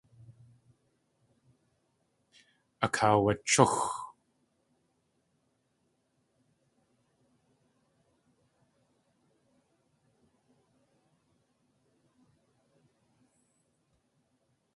Akaawachúx. 2.85 3.75